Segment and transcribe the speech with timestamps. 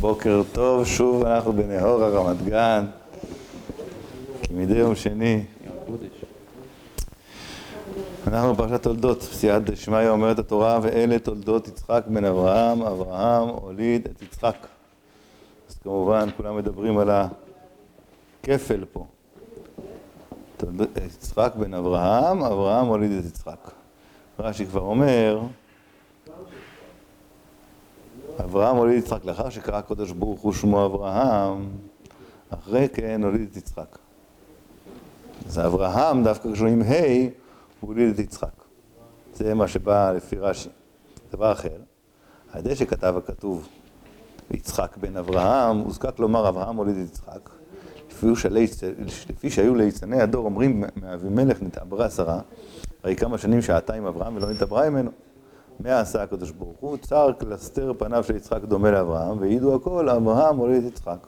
[0.00, 2.86] בוקר טוב, שוב אנחנו בנהור הרמת גן,
[4.42, 5.44] כמדי יום שני.
[8.26, 14.22] אנחנו בפרשת תולדות, סייעת דשמיא אומרת התורה, ואלה תולדות יצחק בן אברהם, אברהם הוליד את
[14.22, 14.66] יצחק.
[15.68, 19.06] אז כמובן כולם מדברים על הכפל פה.
[21.06, 23.70] יצחק בן אברהם, אברהם הוליד את יצחק.
[24.38, 25.40] רש"י כבר אומר,
[28.38, 31.68] אברהם הוליד יצחק, לאחר שקרא הקדוש ברוך הוא שמו אברהם,
[32.50, 33.98] אחרי כן הוליד את יצחק.
[35.46, 37.28] אז אברהם, דווקא כשרואים ה',
[37.80, 38.64] הוא הוליד את יצחק.
[39.34, 40.68] זה מה שבא לפי רש"י.
[41.32, 41.76] דבר אחר,
[42.52, 43.68] על ידי שכתב הכתוב
[44.50, 47.50] יצחק בן אברהם, הוזקק לומר אברהם הוליד את יצחק.
[49.30, 52.40] לפי שהיו ליצני הדור אומרים מאבימלך נתעברה שרה,
[53.02, 55.10] הרי כמה שנים שעתה עם אברהם ולא נתעברה ממנו.
[55.84, 56.96] מה עשה הקדוש ברוך הוא?
[56.96, 61.26] צר קלסתר פניו של יצחק דומה לאברהם, והעידו הכל, אברהם הוליד את יצחק.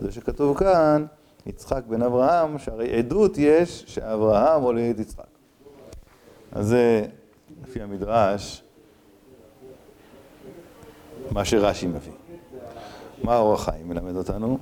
[0.00, 1.06] זה שכתוב כאן,
[1.46, 5.24] יצחק בן אברהם, שהרי עדות יש שאברהם הוליד את יצחק.
[6.52, 7.04] אז זה,
[7.62, 8.62] לפי המדרש,
[11.30, 12.12] מה שרש"י מביא.
[13.22, 14.58] מה אור החיים מלמד אותנו?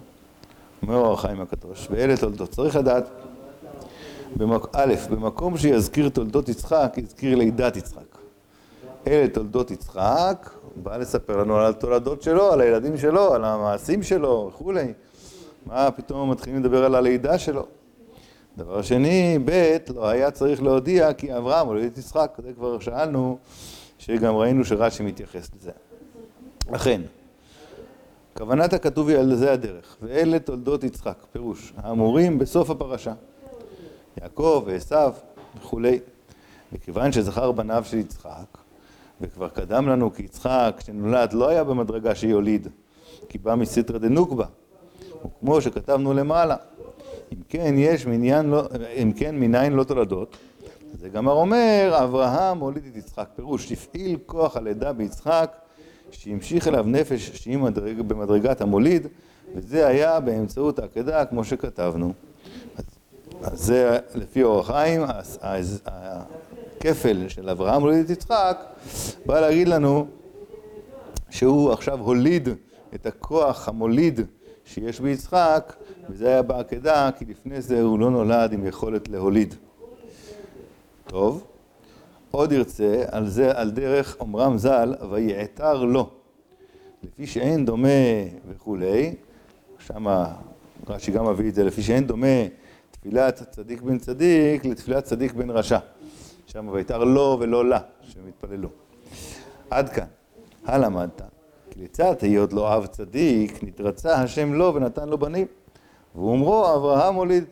[0.83, 2.51] אומר אור החיים הקדוש, ואלה תולדות.
[2.51, 3.09] צריך לדעת,
[4.37, 4.67] במק...
[4.73, 8.18] א', במקום שיזכיר תולדות יצחק, יזכיר לידת יצחק.
[9.09, 14.51] אלה תולדות יצחק, בא לספר לנו על התולדות שלו, על הילדים שלו, על המעשים שלו
[14.53, 14.93] וכולי.
[15.67, 17.67] מה פתאום מתחילים לדבר על הלידה שלו?
[18.57, 23.39] דבר שני, ב', לא היה צריך להודיע כי אברהם הוליד את יצחק, זה כבר שאלנו,
[23.99, 25.71] שגם ראינו שרש"י מתייחס לזה.
[26.73, 27.01] לכן,
[28.37, 33.13] כוונת הכתוב היא על זה הדרך, ואלה תולדות יצחק, פירוש, האמורים בסוף הפרשה.
[34.23, 34.97] יעקב ועשו
[35.59, 35.99] וכולי.
[36.73, 38.59] וכיוון שזכר בניו של יצחק,
[39.21, 42.69] וכבר קדם לנו כי יצחק כשנולד לא היה במדרגה שיוליד,
[43.29, 44.47] כי בא מסיתרא דנוקבה,
[45.25, 46.57] וכמו שכתבנו למעלה.
[47.33, 48.63] אם כן יש מניין לא,
[49.03, 50.37] אם כן מניין לא תולדות,
[50.95, 55.57] אז הגמר אומר, אברהם הוליד את יצחק, פירוש, הפעיל כוח הלידה ביצחק,
[56.11, 59.07] שהמשיך אליו נפש שהיא מדרג, במדרגת המוליד,
[59.55, 62.13] וזה היה באמצעות העקדה, כמו שכתבנו.
[62.77, 62.85] אז,
[63.43, 65.03] אז זה לפי אור החיים,
[66.79, 68.65] הכפל של אברהם הוליד את יצחק,
[69.27, 70.07] בא להגיד לנו
[71.31, 72.49] שהוא עכשיו הוליד
[72.95, 74.21] את הכוח המוליד
[74.65, 75.77] שיש ביצחק,
[76.09, 79.55] וזה היה בעקדה, כי לפני זה הוא לא נולד עם יכולת להוליד.
[81.07, 81.45] טוב,
[82.31, 86.11] עוד ירצה, על זה, על דרך אומרם ז"ל, ויעתר לו,
[87.03, 87.89] לפי שאין דומה
[88.49, 89.15] וכולי,
[89.79, 90.35] שמה
[90.89, 92.47] רש"י גם מביא את זה, לפי שאין דומה
[92.91, 95.79] תפילת צדיק בן צדיק לתפילת צדיק בן רשע.
[96.49, 98.69] שם ויתר לו ולא לה, שהם התפללו.
[99.71, 100.05] עד כאן.
[100.65, 101.23] הלמדת,
[101.71, 105.47] כי לצד היות לו אב צדיק, נתרצה השם לו ונתן לו בנים.
[106.15, 107.45] ואומרו אברהם הוליד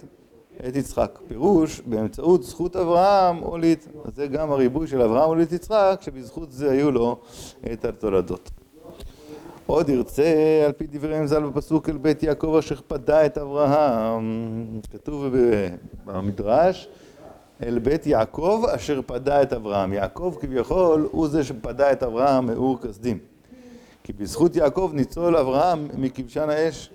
[0.68, 1.18] את יצחק.
[1.28, 3.78] פירוש, באמצעות זכות אברהם הוליד.
[4.14, 7.18] זה גם הריבוי של אברהם הוליד יצחק, שבזכות זה היו לו
[7.72, 8.50] את התולדות.
[9.66, 15.24] עוד ירצה, על פי דבריהם ז"ל בפסוק אל בית יעקב אשר פדה את אברהם, כתוב
[16.04, 16.88] במדרש,
[17.62, 19.92] אל בית יעקב אשר פדה את אברהם.
[19.92, 23.18] יעקב כביכול הוא זה שפדה את אברהם מאור כסדים.
[24.04, 26.90] כי בזכות יעקב ניצול אברהם מכבשן האש,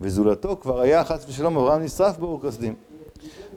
[0.00, 2.74] וזולתו כבר היה חס ושלום אברהם נשרף באור כסדים.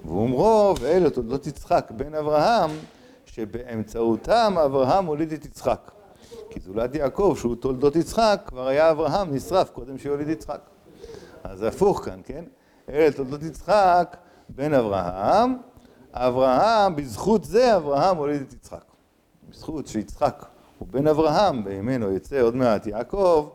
[0.06, 2.70] ואומרו, ואלה תולדות יצחק בן אברהם,
[3.26, 5.92] שבאמצעותם אברהם הוליד את יצחק.
[6.50, 10.62] כי זולת יעקב, שהוא תולדות יצחק, כבר היה אברהם נשרף קודם שיוליד יצחק.
[11.44, 12.44] אז זה הפוך כאן, כן?
[12.90, 14.18] אלה תולדות יצחק
[14.50, 15.58] בן אברהם,
[16.14, 18.84] אברהם, בזכות זה אברהם הוליד את יצחק.
[19.50, 20.46] בזכות שיצחק
[20.80, 23.50] הוא בן אברהם, בימינו יצא עוד מעט יעקב,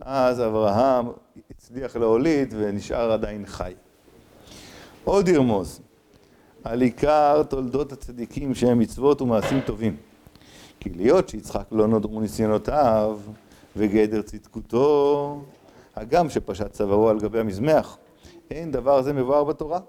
[0.00, 1.06] אז אברהם
[1.50, 3.72] הצליח להוליד ונשאר עדיין חי.
[5.04, 5.80] עוד ירמוז,
[6.64, 9.96] על עיקר תולדות הצדיקים שהם מצוות ומעשים טובים.
[10.80, 13.18] כי להיות שיצחק לא נודרו ניסיונותיו
[13.76, 15.40] וגדר צדקותו,
[15.96, 17.98] הגם שפשט צווארו על גבי המזמח,
[18.50, 19.80] אין דבר זה מבואר בתורה.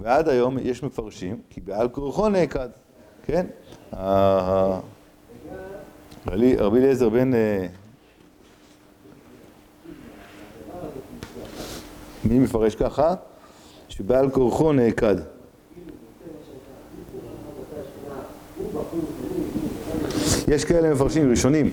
[0.00, 2.68] ועד היום יש מפרשים, כי בעל כורחו נעקד,
[3.22, 3.46] כן?
[6.26, 7.34] רבי אליעזר בן...
[7.34, 7.66] אה,
[12.24, 13.14] מי מפרש ככה?
[13.88, 15.16] שבעל כורחו נעקד.
[20.48, 21.70] יש כאלה מפרשים ראשונים,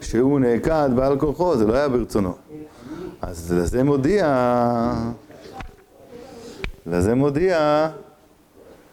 [0.00, 2.34] שהוא נעקד בעל כורחו, זה לא היה ברצונו.
[3.22, 4.26] אז לזה מודיע
[6.86, 7.88] לזה מודיע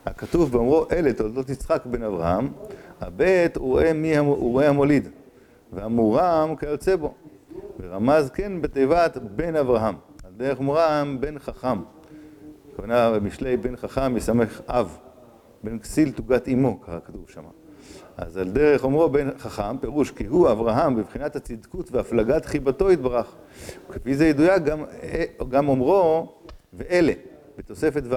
[0.06, 2.50] הכתוב באומרו אלה תולדות יצחק בן אברהם,
[3.02, 3.80] הבית הוא
[4.38, 5.08] רואה המוליד,
[5.74, 7.14] והמורם כיוצא בו.
[7.80, 11.80] ורמז כן בתיבת בן אברהם, על דרך מורם בן חכם.
[12.74, 14.98] הכוונה במשלי בן חכם יסמך אב,
[15.64, 17.44] בן כסיל תוגת אמו, ככה כתוב שם.
[18.18, 23.36] אז על דרך אומרו בן חכם, פירוש כי הוא אברהם בבחינת הצדקות והפלגת חיבתו יתברך.
[23.90, 24.84] וכפי זה ידויק גם,
[25.50, 26.34] גם אומרו
[26.74, 27.14] ואלה,
[27.60, 28.16] בתוספת ו'.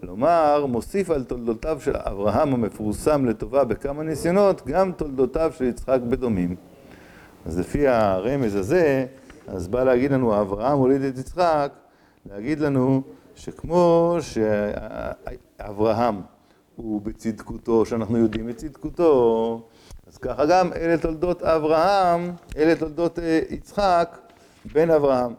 [0.00, 6.56] כלומר, מוסיף על תולדותיו של אברהם המפורסם לטובה בכמה ניסיונות, גם תולדותיו של יצחק בדומים.
[7.46, 9.06] אז לפי הרמז הזה,
[9.46, 11.72] אז בא להגיד לנו, אברהם הוליד את יצחק,
[12.30, 13.02] להגיד לנו
[13.34, 14.16] שכמו
[15.60, 16.20] שאברהם
[16.76, 19.62] הוא בצדקותו, שאנחנו יודעים את צדקותו,
[20.06, 24.18] אז ככה גם אלה תולדות אברהם, אלה תולדות אה, יצחק,
[24.72, 25.32] בן אברהם.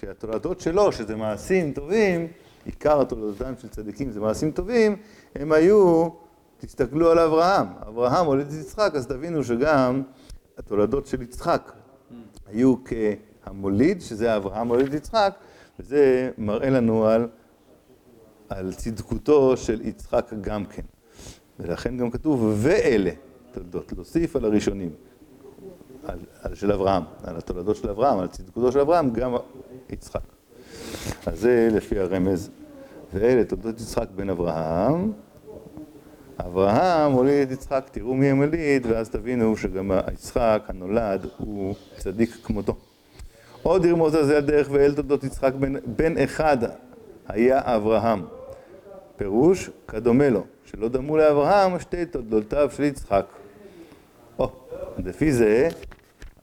[0.00, 2.28] שהתולדות שלו, שזה מעשים טובים,
[2.64, 4.96] עיקר התולדותם של צדיקים זה מעשים טובים,
[5.34, 6.08] הם היו,
[6.58, 10.02] תסתכלו על אברהם, אברהם הולד את יצחק, אז תבינו שגם
[10.58, 11.72] התולדות של יצחק
[12.46, 15.34] היו כהמוליד, שזה אברהם הולד יצחק,
[15.80, 17.28] וזה מראה לנו על,
[18.48, 20.82] על צדקותו של יצחק גם כן.
[21.60, 23.10] ולכן גם כתוב ואלה
[23.52, 24.90] תולדות, להוסיף על הראשונים,
[26.04, 29.34] על, על של אברהם, על התולדות של אברהם, על צדקותו של אברהם, גם
[29.90, 30.41] יצחק.
[31.26, 32.50] אז זה לפי הרמז.
[33.12, 35.12] ואלה תולדות יצחק בן אברהם.
[36.40, 42.76] אברהם הוליד את יצחק, תראו מי המליד, ואז תבינו שגם יצחק הנולד הוא צדיק כמותו.
[43.62, 46.58] עוד ירמוז על זה הדרך ואל תולדות יצחק בן, בן אחד
[47.28, 48.24] היה אברהם.
[49.16, 53.26] פירוש כדומה לו, שלא דמו לאברהם שתי תולדותיו של יצחק.
[54.38, 54.50] או,
[54.98, 55.68] לפי זה,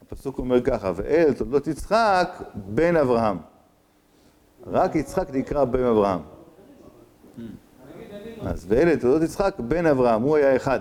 [0.02, 3.38] הפסוק אומר ככה, ואל תולדות יצחק בן אברהם.
[4.68, 6.20] רק יצחק נקרא בן אברהם.
[8.42, 10.80] אז ואלה תולדות יצחק בן אברהם, הוא היה אחד.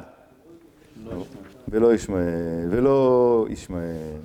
[1.69, 4.19] ולא ישמעאל, ולא ישמעאל.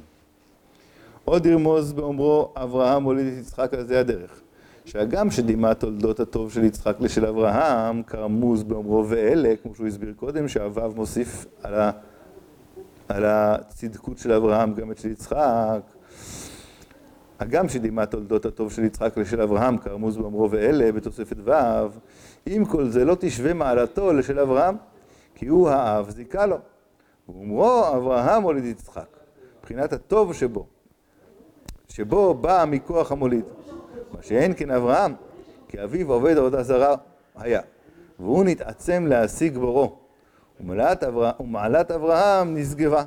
[1.26, 4.42] עוד ירמוז באומרו אברהם הוליד את יצחק על זה הדרך.
[4.86, 10.48] שהגם שדימה תולדות הטוב של יצחק לשל אברהם, כרמוז באומרו ואלה, כמו שהוא הסביר קודם,
[10.48, 11.92] שהו"ב מוסיף על, ה,
[13.08, 15.80] על הצדקות של אברהם גם את של יצחק,
[17.44, 21.52] הגם שדימה תולדות הטוב של יצחק לשל אברהם, כרמוז באמרו ואלה בתוספת ו',
[22.46, 24.76] עם כל זה לא תשווה מעלתו לשל אברהם,
[25.36, 26.58] כי הוא האב זיכה לו.
[27.30, 29.08] ואומרו אברהם הוליד יצחק,
[29.60, 30.66] מבחינת הטוב שבו,
[31.90, 33.46] שבו בא מכוח המוליד.
[34.14, 35.14] מה שאין כן אברהם,
[35.68, 36.96] כי אביו עובד עבודה זרה
[37.36, 37.62] היה,
[38.20, 39.98] והוא נתעצם להשיג בורו,
[40.62, 43.04] ומעלת, אברהם, ומעלת אברהם נשגבה.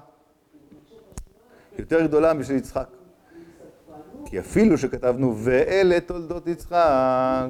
[1.78, 2.86] יותר גדולה משל יצחק.
[4.26, 7.49] כי אפילו שכתבנו ואלה תולדות יצחק,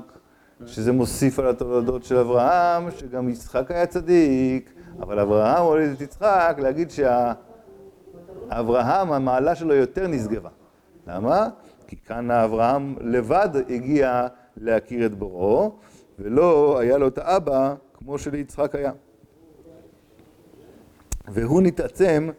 [0.66, 6.56] שזה מוסיף על התולדות של אברהם, שגם יצחק היה צדיק, אבל אברהם הוליד את יצחק,
[6.58, 6.90] להגיד
[8.50, 10.50] שאברהם, המעלה שלו יותר נשגבה.
[11.06, 11.48] למה?
[11.86, 14.26] כי כאן אברהם לבד הגיע
[14.56, 15.76] להכיר את בוראו,
[16.18, 18.92] ולא היה לו את האבא כמו שליצחק היה.
[21.28, 22.30] והוא נתעצם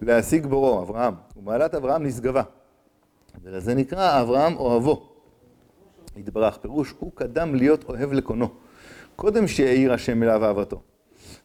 [0.00, 2.42] להשיג בוראו, אברהם, ומעלת אברהם נשגבה.
[3.42, 5.06] ולזה נקרא אברהם אוהבו.
[6.16, 8.48] יתברך, פירוש, הוא קדם להיות אוהב לקונו.
[9.16, 10.80] קודם שהעיר השם אליו אהבתו.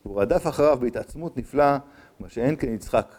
[0.05, 1.77] והוא רדף אחריו בהתעצמות נפלאה,
[2.19, 3.15] מה שאין כן יצחק.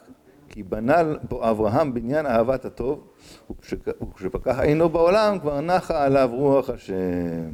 [0.49, 3.07] כי בנה בו אברהם בניין אהבת הטוב,
[3.51, 7.51] וכשפקח עינו בעולם כבר נחה עליו רוח השם.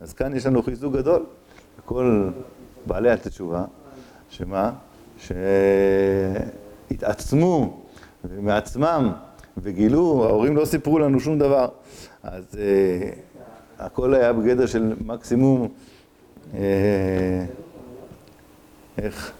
[0.00, 1.26] אז כאן יש לנו חיזוק גדול
[1.78, 2.30] לכל
[2.86, 3.64] בעלי התשובה,
[4.28, 4.72] שמה?
[6.88, 7.82] שהתעצמו
[8.24, 9.12] מעצמם
[9.58, 11.68] וגילו, ההורים לא סיפרו לנו שום דבר.
[12.22, 13.10] אז אה,
[13.78, 15.68] הכל היה בגדר של מקסימום,
[16.54, 17.44] אה,
[18.98, 19.32] איך,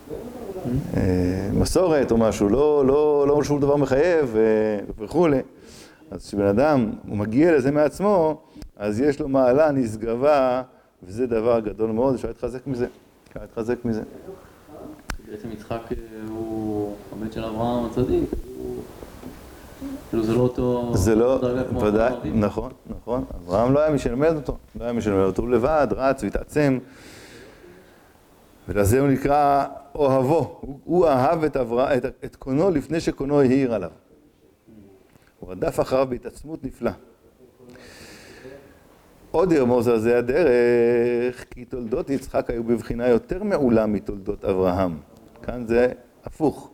[0.97, 5.41] אה, מסורת או משהו, לא, לא, לא שום דבר מחייב אה, וכולי.
[6.11, 8.41] אז כשבן אדם, הוא מגיע לזה מעצמו,
[8.77, 10.63] אז יש לו מעלה נשגבה,
[11.03, 12.87] וזה דבר גדול מאוד, אפשר להתחזק מזה.
[13.29, 14.03] אפשר להתחזק מזה.
[15.31, 15.97] בעצם יצחק אה,
[16.29, 18.31] הוא הבן של אברהם הצדיק.
[20.11, 20.91] כאילו זה לא אותו...
[20.95, 21.41] זה לא,
[21.83, 23.25] ודאי, נכון, נכון.
[23.37, 26.79] אברהם לא היה מי שילמד אותו, לא היה מי שילמד אותו, הוא לבד, רץ והתעצם.
[28.69, 33.75] ולזה הוא נקרא אוהבו, הוא, הוא אהב את, אברה, את, את קונו לפני שקונו העיר
[33.75, 33.91] עליו.
[35.41, 36.93] הוא רדף אחריו בהתעצמות נפלאה.
[39.31, 44.99] עוד ירמוז על זה הדרך, כי תולדות יצחק היו בבחינה יותר מעולה מתולדות אברהם.
[45.43, 45.93] כאן זה
[46.25, 46.71] הפוך.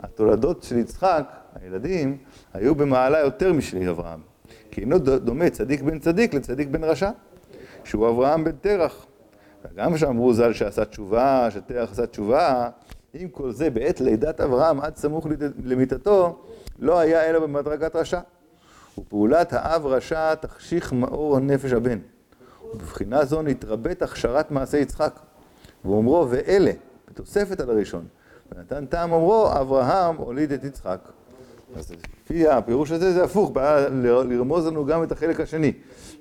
[0.00, 1.24] התולדות של יצחק,
[1.60, 2.16] הילדים,
[2.54, 4.20] היו במעלה יותר משל אברהם.
[4.70, 7.10] כי אינו דומה צדיק בן צדיק לצדיק בן רשע,
[7.84, 9.06] שהוא אברהם בן תרח.
[9.64, 12.68] וגם שאמרו ז"ל שעשה תשובה, שתרח עשה תשובה,
[13.14, 15.26] עם כל זה, בעת לידת אברהם עד סמוך
[15.64, 16.38] למיתתו,
[16.78, 18.20] לא היה אלא במדרגת רשע.
[18.98, 21.98] ופעולת האב רשע תחשיך מאור הנפש הבן.
[22.74, 25.20] ובבחינה זו נתרבית הכשרת מעשה יצחק.
[25.84, 26.70] ואומרו, ואלה,
[27.08, 28.06] בתוספת על הראשון.
[28.52, 30.98] ונתן טעם אומרו, אברהם הוליד את יצחק.
[31.76, 31.92] אז
[32.24, 33.88] לפי הפירוש הזה זה הפוך, בא
[34.28, 35.72] לרמוז לנו גם את החלק השני,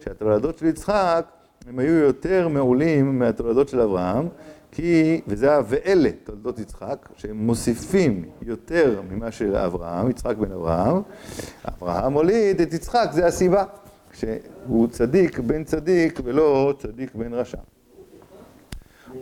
[0.03, 1.25] שהתולדות של יצחק
[1.67, 4.27] הם היו יותר מעולים מהתולדות של אברהם,
[4.72, 11.01] כי, וזה היה ואלה תולדות יצחק, שהם מוסיפים יותר ממה של אברהם, יצחק בן אברהם,
[11.67, 13.63] אברהם הוליד את יצחק, זה הסיבה,
[14.13, 17.57] שהוא צדיק בן צדיק ולא צדיק בן רשע.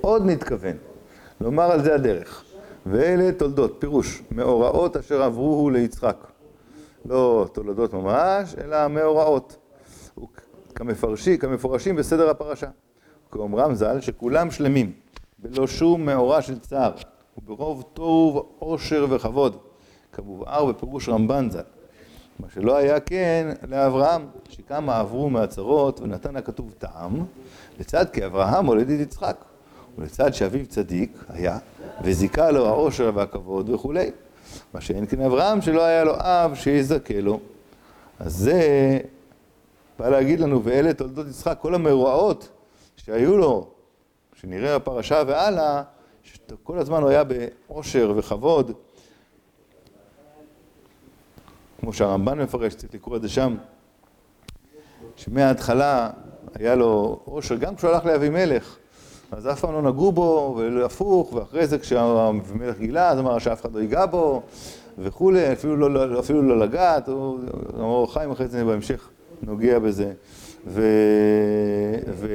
[0.01, 0.77] עוד נתכוון,
[1.41, 2.50] לומר על זה הדרך.
[2.85, 6.27] ואלה תולדות, פירוש, מאורעות אשר עברוהו ליצחק.
[7.05, 9.57] לא תולדות ממש, אלא מאורעות.
[10.75, 12.67] כמפרשים, כמפורשים בסדר הפרשה.
[13.31, 14.91] כאומרם ז"ל, שכולם שלמים,
[15.39, 16.91] בלא שום מאורע של צער,
[17.37, 19.57] וברוב טוב, עושר וכבוד,
[20.11, 21.61] כמובהר בפירוש רמב"ן ז"ל.
[22.39, 27.25] מה שלא היה כן לאברהם, שכמה עברו מהצרות ונתן הכתוב טעם,
[27.79, 29.45] לצד כי אברהם הולד את יצחק.
[29.97, 31.57] ולצד שאביו צדיק היה,
[32.03, 34.11] וזיכה לו העושר והכבוד וכולי.
[34.73, 37.39] מה שאין כן אברהם שלא היה לו אב שיזכה לו.
[38.19, 38.99] אז זה
[39.99, 42.49] בא להגיד לנו, ואלה תולדות יצחק, כל המאורעות
[42.95, 43.67] שהיו לו,
[44.35, 45.83] שנראה בפרשה והלאה,
[46.23, 48.71] שכל הזמן הוא היה בעושר וכבוד.
[51.79, 53.55] כמו שהרמב"ן מפרש, צריך לקרוא את זה שם,
[55.15, 56.09] שמההתחלה
[56.53, 58.77] היה לו עושר, גם כשהוא הלך לאבימלך,
[59.31, 63.73] אז אף פעם לא נגעו בו, והפוך, ואחרי זה כשהמלך גילה, אז אמר שאף אחד
[63.73, 64.41] לא ייגע בו,
[64.99, 67.39] וכולי, אפילו לא, לא, אפילו לא לגעת, הוא
[67.79, 69.09] אמר חיים אחרי זה בהמשך
[69.41, 70.11] נוגע בזה.
[70.67, 70.81] ו...
[72.07, 72.27] ו...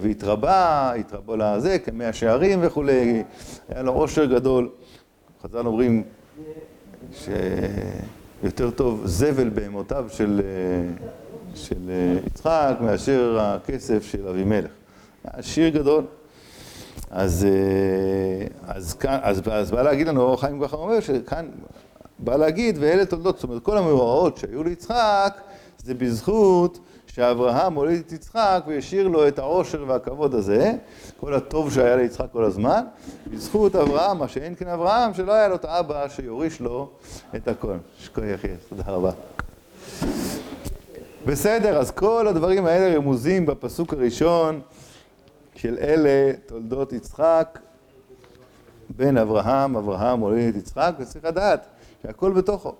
[0.00, 3.22] והתרבה, התרבה לזה, כמאה שערים וכולי,
[3.68, 4.68] היה לו עושר גדול.
[5.42, 6.02] חז"ל אומרים
[7.12, 10.42] שיותר טוב זבל בהמותיו של,
[11.54, 11.90] של
[12.26, 14.70] יצחק מאשר הכסף של אבימלך.
[15.24, 16.04] היה שיר גדול.
[17.10, 21.48] אז, אה, אז, כאן, אז, אז בא להגיד לנו, אור חיים ככה אומר, שכאן
[22.18, 25.40] בא להגיד, ואלה תולדות, זאת אומרת, כל המאורעות שהיו ליצחק,
[25.84, 30.72] זה בזכות שאברהם הוליד את יצחק והשאיר לו את העושר והכבוד הזה,
[31.20, 32.84] כל הטוב שהיה ליצחק כל הזמן,
[33.30, 36.90] בזכות אברהם, מה שאין כן אברהם, שלא היה לו את האבא שיוריש לו
[37.36, 37.76] את הכל.
[37.98, 39.10] שכוי יחי, תודה רבה.
[41.26, 44.60] בסדר, אז כל הדברים האלה רמוזים בפסוק הראשון.
[45.62, 47.58] של אלה תולדות יצחק
[48.96, 51.66] בן אברהם, אברהם הוליד את יצחק, וצריך לדעת
[52.02, 52.74] שהכל בתוכו,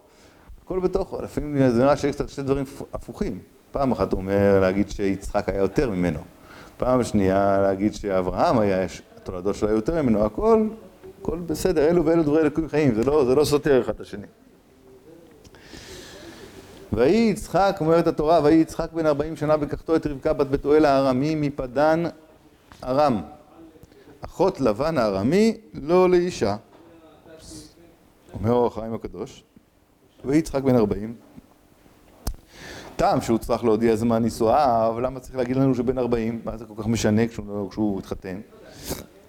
[0.64, 1.22] הכל בתוכו.
[1.22, 3.38] לפעמים זה נראה שיש שתי דברים הפוכים.
[3.72, 6.18] פעם אחת הוא אומר להגיד שיצחק היה יותר ממנו,
[6.76, 8.86] פעם שנייה להגיד שאברהם היה,
[9.16, 10.68] התולדות שלו היו יותר ממנו, הכל,
[11.22, 14.26] הכל בסדר, אלו ואלו דברי אלוקים חיים, זה לא, זה לא סותר אחד את השני.
[16.92, 21.34] ויהי יצחק, אומרת התורה, ויהי יצחק בן ארבעים שנה בקחתו את רבקה בת בתואל הארמי
[21.34, 22.04] מפדן
[22.84, 23.22] ארם,
[24.20, 26.56] אחות לבן הארמי לא לאישה.
[28.32, 29.44] אומר אור החיים הקדוש,
[30.24, 31.14] ויצחק בן ארבעים.
[32.96, 36.40] טעם שהוא צריך להודיע זמן נישואיו, למה צריך להגיד לנו שהוא בן ארבעים?
[36.44, 38.40] מה זה כל כך משנה כשהוא, כשהוא התחתן?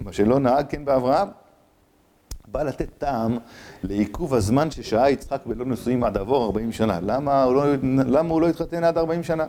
[0.02, 1.28] מה שלא נהג כן באברהם.
[2.48, 3.38] בא לתת טעם
[3.84, 7.00] לעיכוב הזמן ששהה יצחק בלא נשואים עד עבור ארבעים שנה.
[7.02, 9.46] למה הוא, לא, למה הוא לא התחתן עד ארבעים שנה?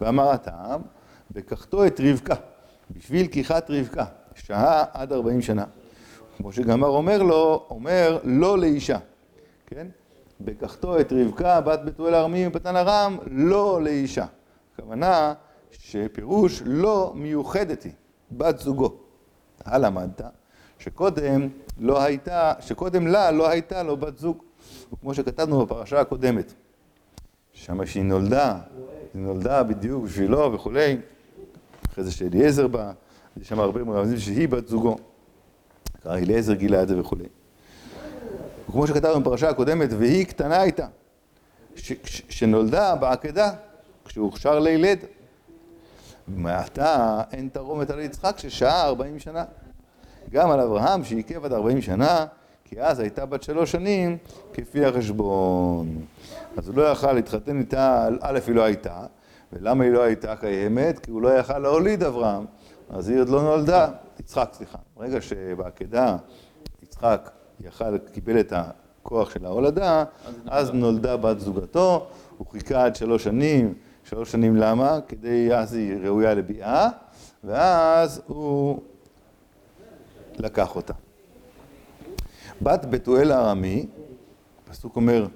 [0.00, 0.80] ואמר הטעם,
[1.32, 2.34] וקחתו את רבקה.
[2.96, 5.64] בשביל לקיחת רבקה, שהה עד ארבעים שנה.
[6.36, 8.98] כמו שגמר אומר לו, אומר לא לאישה,
[9.66, 9.86] כן?
[10.40, 14.26] בקחתו את רבקה, בת בתואל ארמי מפתן ארם, לא לאישה.
[14.74, 15.34] הכוונה
[15.70, 17.92] שפירוש לא מיוחדת היא,
[18.32, 18.94] בת זוגו.
[19.64, 20.22] הלמדת
[20.78, 21.48] שקודם
[21.78, 24.42] לא הייתה, שקודם לה לא הייתה לו בת זוג.
[24.92, 26.54] וכמו שכתבנו בפרשה הקודמת,
[27.52, 28.58] שמה שהיא נולדה,
[29.14, 30.96] היא נולדה בדיוק בשבילו וכולי.
[31.94, 32.92] אחרי זה שאליעזר בא,
[33.40, 34.96] יש שם הרבה מרמזים שהיא בת זוגו.
[36.02, 37.24] קרא אליעזר גילה את זה וכולי.
[38.68, 40.86] וכמו שכתבנו בפרשה הקודמת, והיא קטנה הייתה,
[42.28, 43.50] שנולדה בעקדה,
[44.04, 44.98] כשהוא הוכשר לילד.
[46.28, 49.44] מעתה אין תרומת על יצחק ששהה ארבעים שנה.
[50.30, 52.26] גם על אברהם שעיכב עד ארבעים שנה,
[52.64, 54.16] כי אז הייתה בת שלוש שנים
[54.52, 56.04] כפי החשבון.
[56.56, 59.06] אז הוא לא יכל להתחתן איתה, א' היא לא הייתה,
[59.54, 60.98] ולמה היא לא הייתה קיימת?
[60.98, 62.44] כי הוא לא יכל להוליד אברהם,
[62.90, 63.88] אז היא עוד לא נולדה,
[64.20, 64.78] יצחק, סליחה.
[64.96, 66.16] ברגע שבעקדה
[66.82, 67.30] יצחק
[67.60, 70.04] יכל, קיבל את הכוח של ההולדה,
[70.46, 72.06] אז נולדה בת זוגתו,
[72.38, 74.98] הוא חיכה עד שלוש שנים, שלוש שנים למה?
[75.08, 76.88] כדי, אז היא ראויה לביאה,
[77.44, 78.80] ואז הוא
[80.38, 80.94] לקח אותה.
[82.62, 83.86] בת בתואל הארמי,
[84.68, 85.26] הפסוק אומר,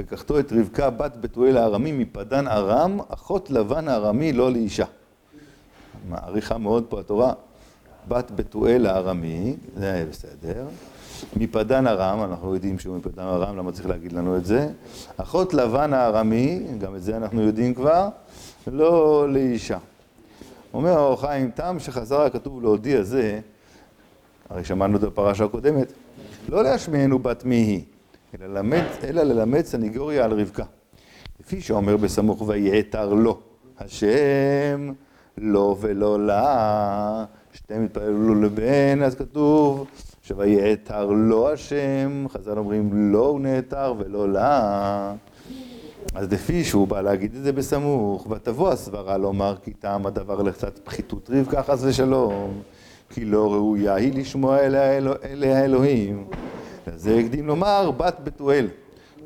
[0.00, 4.84] לקחתו את רבקה בת בתואל הארמי מפדן ארם, אחות לבן הארמי לא לאישה.
[6.08, 7.32] מעריכה מאוד פה התורה.
[8.08, 10.66] בת בתואל הארמי, זה היה בסדר.
[11.36, 14.68] מפדן ארם, אנחנו יודעים שהוא מפדן ארם, למה צריך להגיד לנו את זה?
[15.16, 18.08] אחות לבן הארמי, גם את זה אנחנו יודעים כבר,
[18.66, 19.78] לא לאישה.
[20.74, 23.40] אומר האור חיים, תם שחזר הכתוב להודיע זה,
[24.50, 25.92] הרי שמענו את הפרשה הקודמת,
[26.48, 27.82] לא להשמיענו בת מי היא,
[28.34, 30.64] אלא ללמד, סניגוריה על רבקה.
[31.40, 33.40] לפי שאומר בסמוך ויעתר לו,
[33.78, 34.92] השם
[35.38, 39.86] לא ולא לה, שתיהם התפללו לבן, אז כתוב
[40.22, 45.14] שויעתר לו השם, חז"ל אומרים לא הוא נעתר ולא לה.
[46.14, 50.78] אז לפי שהוא בא להגיד את זה בסמוך, ותבוא הסברה לומר כי טעם הדבר לקצת
[50.78, 52.60] פחיתות רבקה חס ושלום,
[53.10, 56.26] כי לא ראויה היא לשמוע אלה האלוהים.
[56.96, 58.68] זה הקדים לומר בת בתואל,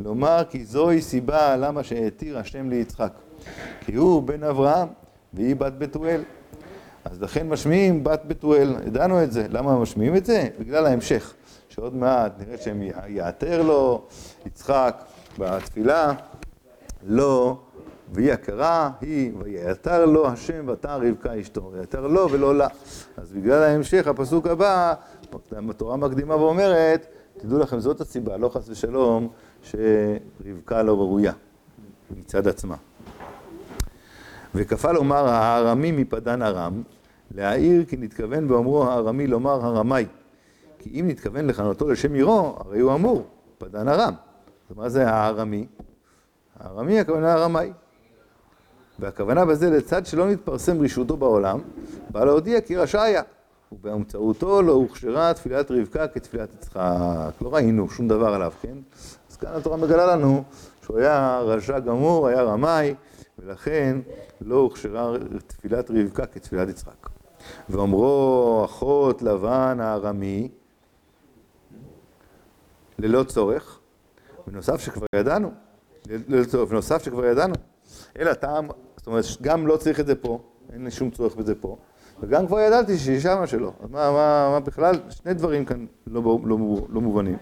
[0.01, 3.13] לומר כי זוהי סיבה למה שהתיר השם ליצחק,
[3.81, 4.89] כי הוא בן אברהם
[5.35, 6.23] והיא בת בתואל.
[7.05, 9.47] אז לכן משמיעים בת בתואל, ידענו את זה.
[9.51, 10.49] למה משמיעים את זה?
[10.59, 11.35] בגלל ההמשך,
[11.69, 14.03] שעוד מעט נראה שהם יעתר לו,
[14.47, 15.05] יצחק
[15.39, 16.13] בתפילה,
[17.03, 17.59] לא,
[18.13, 22.69] והיא הכרה, היא, ויעתר לו השם ותר רבקה אשתו, ויעתר לו ולא לה.
[23.17, 24.95] אז בגלל ההמשך, הפסוק הבא,
[25.71, 27.07] התורה מקדימה ואומרת,
[27.47, 29.29] תדעו לכם, זאת הסיבה, לא חס ושלום,
[29.63, 31.33] שרבקה לא ראויה
[32.11, 32.77] מצד עצמה.
[34.55, 36.83] וכפה לומר הארמי מפדן ארם,
[37.35, 40.07] להעיר כי נתכוון באומרו הארמי לומר הרמאי.
[40.79, 43.27] כי אם נתכוון לכנותו לשם עירו, הרי הוא אמור,
[43.59, 44.15] פדן ארם.
[44.71, 45.67] אז מה זה הארמי?
[46.61, 47.73] הארמי הכוונה הרמאי.
[48.99, 51.61] והכוונה בזה לצד שלא נתפרסם רשותו בעולם,
[52.11, 53.23] בא להודיע כי רשע היה.
[53.75, 57.33] ובאמצעותו לא הוכשרה תפילת רבקה כתפילת יצחק.
[57.41, 58.79] לא ראינו שום דבר עליו, כן?
[59.31, 60.45] אז כאן התורה מגלה לנו
[60.83, 62.95] שהוא היה רשע גמור, היה רמאי,
[63.39, 63.99] ולכן
[64.41, 65.13] לא הוכשרה
[65.47, 67.09] תפילת רבקה כתפילת יצחק.
[67.69, 70.49] ואומרו אחות לבן הארמי,
[72.99, 73.79] ללא צורך,
[74.47, 75.51] בנוסף שכבר ידענו,
[76.07, 77.55] ללא צורך, בנוסף שכבר ידענו,
[78.19, 80.39] אלא טעם, זאת אומרת, גם לא צריך את זה פה,
[80.73, 81.77] אין שום צורך בזה פה,
[82.23, 86.23] וגם כבר ידעתי שהיא שמה שלו, אז מה, מה, מה בכלל, שני דברים כאן לא,
[86.45, 87.37] לא, לא מובנים.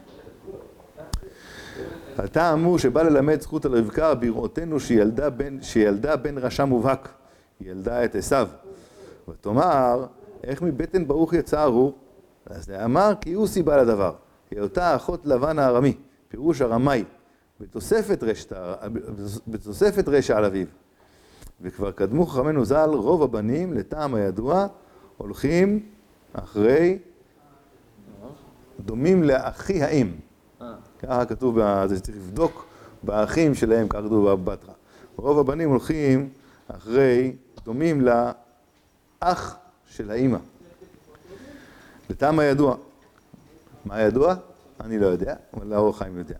[2.18, 7.08] הטעם הוא שבא ללמד זכות על רבקה בראותנו שילדה בן, שילדה בן רשע מובהק,
[7.60, 8.48] ילדה את עשיו.
[9.28, 10.06] ותאמר,
[10.44, 11.98] איך מבטן ברוך יצא ארור?
[12.46, 14.14] אז אמר כי הוא סיבה לדבר,
[14.50, 15.96] היותה אחות לבן הארמי,
[16.28, 17.04] פירוש הרמאי,
[19.48, 20.66] בתוספת רשע על אביו.
[21.60, 24.66] וכבר קדמו חכמינו ז"ל, רוב הבנים, לטעם הידוע,
[25.16, 25.86] הולכים
[26.32, 26.98] אחרי,
[28.80, 30.10] דומים לאחי האם.
[30.98, 32.66] ככה כתוב, זה צריך לבדוק
[33.02, 34.74] באחים שלהם, ככה כתוב בבטרה.
[35.16, 36.28] רוב הבנים הולכים
[36.68, 38.00] אחרי, דומים
[39.22, 40.38] לאח של האימא.
[42.10, 42.76] לטעם הידוע.
[43.84, 44.34] מה ידוע?
[44.80, 46.36] אני לא יודע, אבל לאור חיים יודע.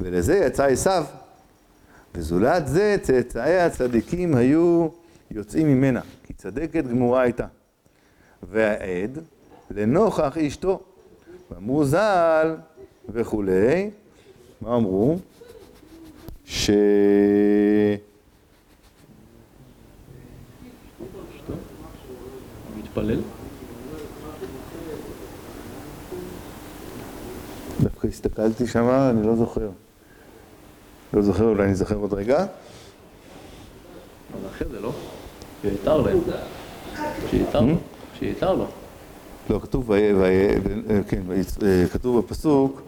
[0.00, 1.04] ולזה יצא עשיו,
[2.14, 4.88] וזולת זה צאצאי הצדיקים היו
[5.30, 7.46] יוצאים ממנה, כי צדקת גמורה הייתה.
[8.42, 9.18] והעד
[9.70, 10.80] לנוכח אשתו.
[11.50, 12.54] ואמרו ז"ל
[13.08, 13.90] וכולי,
[14.60, 15.18] מה אמרו?
[16.44, 16.70] ש...
[22.78, 23.20] מתפלל?
[27.80, 29.70] דווקא הסתכלתי שם, אני לא זוכר.
[31.12, 32.38] לא זוכר, אולי אני זוכר עוד רגע.
[32.38, 32.48] אבל
[34.48, 34.92] אחרי זה לא?
[35.62, 36.18] שיתר להם.
[37.30, 37.74] שיתר לו.
[38.18, 38.66] שיתר לו.
[39.50, 39.90] לא, כתוב,
[41.08, 41.22] כן,
[41.92, 42.82] כתוב בפסוק,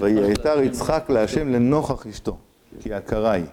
[0.00, 2.36] ויתר יצחק להשם לנוכח אשתו,
[2.80, 3.44] כי הכרה היא.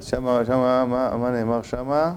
[0.00, 0.84] שמה, שמה,
[1.16, 2.14] מה נאמר שמה?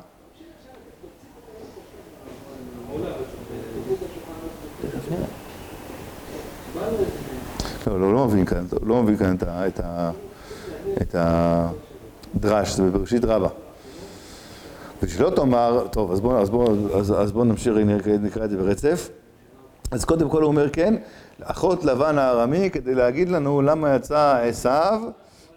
[7.88, 9.36] לא, לא, לא מבין כאן, לא מבין כאן
[9.68, 10.12] את, ה,
[11.02, 11.16] את
[12.36, 13.50] הדרש, זה בבראשית רבה.
[15.04, 19.10] ושלא תאמר, טוב, אז בואו בוא, אז, בוא נמשיך, נקרא, נקרא את זה ברצף.
[19.92, 20.96] אז קודם כל הוא אומר כן,
[21.44, 25.02] אחות לבן הארמי, כדי להגיד לנו למה יצא עשיו,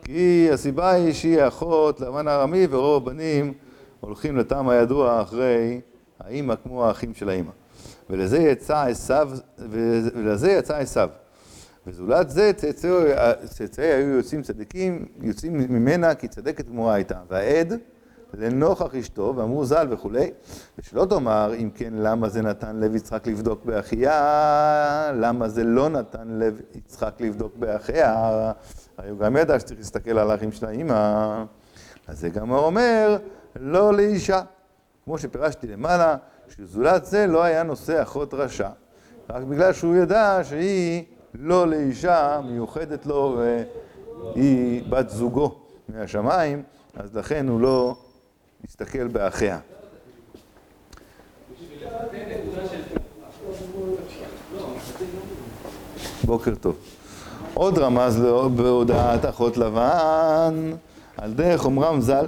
[0.05, 3.53] כי הסיבה היא שהיא אחות לבן הארמי ורוב הבנים
[4.01, 5.81] הולכים לטעם הידוע אחרי
[6.21, 7.51] האימא כמו האחים של האימא.
[8.11, 9.31] ולזה יצא עשיו,
[10.15, 11.09] ולזה יצא עשיו.
[11.87, 12.53] וזולת זה
[13.45, 17.19] צאצאי היו יוצאים צדיקים, יוצאים ממנה כי צדקת גמורה הייתה.
[17.29, 17.73] והעד,
[18.35, 20.31] לנוכח אשתו, ואמרו ז"ל וכולי,
[20.79, 26.29] ושלא תאמר, אם כן, למה זה נתן לב יצחק לבדוק באחיה, למה זה לא נתן
[26.29, 28.15] לב יצחק לבדוק באחיה,
[28.99, 31.45] הרי הוא גם ידע שצריך להסתכל על האחים של האמא,
[32.07, 33.19] אז זה גם אומר,
[33.57, 34.41] לא לאישה.
[35.05, 36.17] כמו שפירשתי למעלה,
[36.49, 38.69] שזולת זה לא היה נושא אחות רשע,
[39.31, 43.41] רק בגלל שהוא ידע שהיא לא לאישה מיוחדת לו
[44.35, 45.55] והיא בת זוגו
[45.89, 46.63] מהשמיים,
[46.97, 47.97] אז לכן הוא לא
[48.65, 49.59] מסתכל באחיה.
[56.25, 56.77] בוקר טוב.
[57.55, 58.21] עוד רמז
[58.57, 60.73] בהודעת אחות לבן,
[61.17, 62.27] על דרך אומרם ז"ל,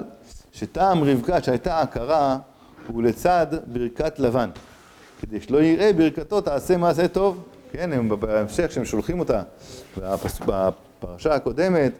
[0.52, 2.38] שטעם רבקה שהייתה עקרה
[2.86, 4.50] הוא לצד ברכת לבן.
[5.20, 7.44] כדי שלא יראה ברכתו תעשה מעשה טוב.
[7.76, 9.42] כן, הם בהמשך שהם שולחים אותה,
[10.46, 11.92] בפרשה הקודמת,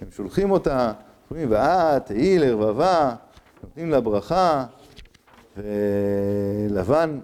[0.00, 0.92] הם שולחים אותה,
[1.30, 3.14] אומרים, ואת תהי לרבבה,
[3.62, 4.64] נותנים לה ברכה,
[5.56, 7.18] ולבן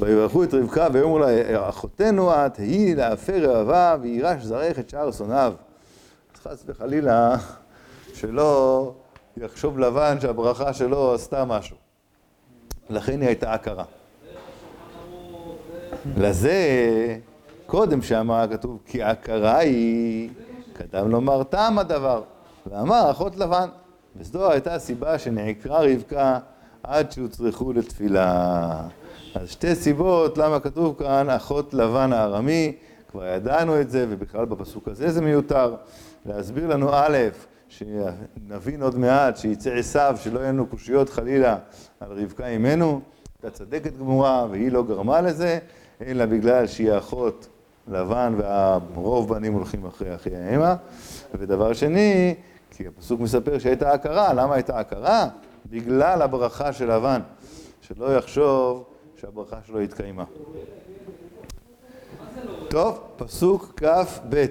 [0.00, 5.54] ויברכו את רבקה ויאמרו לה, אחותנו את, היא להפר רבבה ויירש זרעך את שאר שונאיו.
[6.42, 7.36] חס וחלילה
[8.14, 8.92] שלא
[9.36, 11.85] יחשוב לבן שהברכה שלו עשתה משהו.
[12.90, 13.84] לכן היא הייתה עקרה.
[16.16, 16.58] לזה,
[17.66, 20.30] קודם שאמר כתוב, כי עקרה היא,
[20.72, 22.22] קדם לומר טעם הדבר,
[22.66, 23.68] ואמר אחות לבן.
[24.16, 26.38] וזו הייתה הסיבה שנעקרה רבקה
[26.82, 28.82] עד שהוצרכו לתפילה.
[29.34, 32.76] אז שתי סיבות למה כתוב כאן אחות לבן הארמי,
[33.10, 35.74] כבר ידענו את זה, ובכלל בפסוק הזה זה מיותר.
[36.26, 37.18] להסביר לנו א',
[37.68, 41.58] שנבין עוד מעט, שיצא עשיו, שלא יהיו לנו קושיות חלילה
[42.00, 43.00] על רבקה אימנו,
[43.42, 45.58] הייתה צדקת גמורה והיא לא גרמה לזה,
[46.06, 47.48] אלא בגלל שהיא אחות
[47.88, 50.76] לבן והרוב בנים הולכים אחרי אחי האמה.
[51.34, 52.34] ודבר שני,
[52.70, 55.28] כי הפסוק מספר שהייתה הכרה, למה הייתה הכרה?
[55.70, 57.20] בגלל הברכה של לבן,
[57.80, 58.84] שלא יחשוב
[59.16, 60.24] שהברכה שלו התקיימה.
[62.68, 64.46] טוב, פסוק כ"ב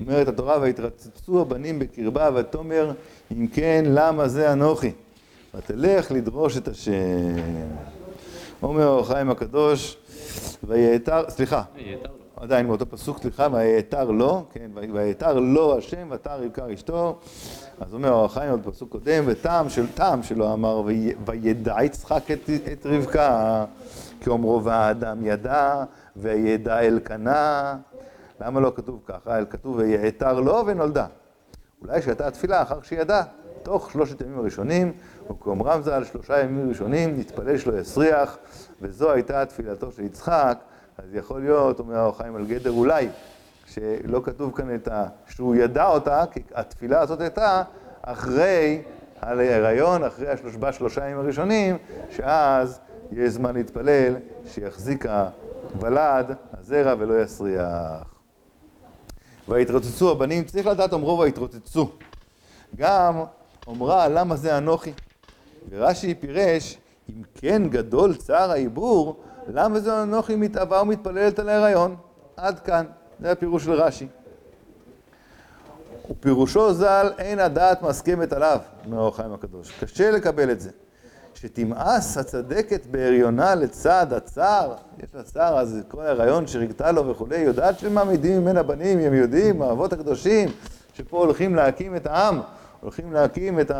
[0.00, 2.92] אומרת התורה, ויתרצצו הבנים בקרבה, ותאמר,
[3.32, 4.92] אם כן, למה זה אנוכי?
[5.56, 6.92] ותלך לדרוש את השם.
[8.62, 9.96] אומר אור החיים הקדוש,
[10.64, 11.62] ויתר, סליחה,
[12.36, 17.18] עדיין באותו פסוק, סליחה, ויתר לו, כן, ויתר לו השם, ותר יבקר אשתו.
[17.80, 20.82] אז אומר אור החיים עוד פסוק קודם, וטעם של טעם שלו אמר,
[21.26, 23.64] וידע יצחק את, את רבקה,
[24.20, 25.84] כי אומרו והאדם ידע,
[26.16, 27.76] וידע אלקנה.
[28.40, 29.38] למה לא כתוב ככה?
[29.38, 31.06] אלא כתוב ויעתר לו ונולדה.
[31.82, 33.22] אולי שהייתה התפילה אחר שידע,
[33.62, 34.92] תוך שלושת ימים הראשונים,
[35.30, 38.38] וכאומרם זה על שלושה ימים ראשונים, נתפלל שלא יסריח,
[38.80, 40.58] וזו הייתה תפילתו של יצחק,
[40.98, 43.08] אז יכול להיות, אומר האור חיים על גדר אולי,
[43.66, 45.06] שלא כתוב כאן את ה...
[45.28, 47.62] שהוא ידע אותה, כי התפילה הזאת הייתה
[48.02, 48.82] אחרי
[49.20, 50.56] ההיריון, אחרי השלוש...
[50.56, 51.78] בשלושה ימים הראשונים,
[52.10, 52.80] שאז
[53.12, 54.14] יהיה זמן להתפלל,
[54.46, 55.06] שיחזיק
[55.74, 58.14] הוולד, הזרע, ולא יסריח.
[59.48, 61.90] ויתרוצצו הבנים, צריך לדעת אומרו ויתרוצצו.
[62.76, 63.24] גם
[63.66, 64.92] אומרה למה זה אנוכי.
[65.70, 66.78] ורש"י פירש,
[67.10, 71.96] אם כן גדול צער העיבור, למה זה אנוכי מתאווה ומתפללת על ההיריון?
[72.36, 72.86] עד כאן,
[73.20, 74.06] זה הפירוש של רש"י.
[76.10, 79.72] ופירושו ז"ל, אין הדעת מסכמת עליו, אומר האור חיים הקדוש.
[79.80, 80.70] קשה לקבל את זה.
[81.34, 87.78] שתמאס הצדקת בהריונה לצד הצער, יש לה צער, אז כל ההריון שריגתה לו וכולי, יודעת
[87.78, 90.48] שמעמידים ממנה בנים, הם יודעים, האבות הקדושים,
[90.94, 92.40] שפה הולכים להקים את העם,
[92.80, 93.70] הולכים להקים את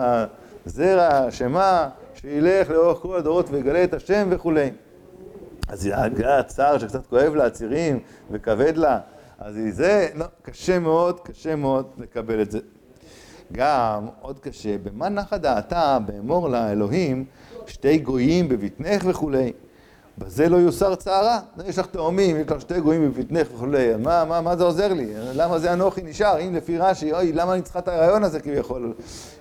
[0.67, 4.71] הזרע, השמה, שילך לאורך כל הדורות ויגלה את השם וכולי.
[5.69, 7.99] אז היה הצער שקצת כואב לה, הצירים,
[8.31, 8.99] וכבד לה,
[9.39, 12.59] אז זה, לא, קשה מאוד, קשה מאוד לקבל את זה.
[13.53, 17.25] גם, עוד קשה, במה נחה דעתה באמור לה אלוהים
[17.67, 19.53] שתי גויים בבטנך וכולי.
[20.19, 21.41] בזה לא יוסר צערה.
[21.65, 23.97] יש לך תאומים, יש לך שתי גויים בבטנך וכולי.
[23.97, 25.15] מה, מה, מה זה עוזר לי?
[25.35, 26.41] למה זה אנוכי נשאר?
[26.41, 28.95] אם לפי רש"י, אוי, למה אני צריכה את הרעיון הזה כביכול?